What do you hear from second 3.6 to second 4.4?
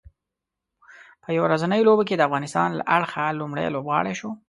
لوبغاړی شو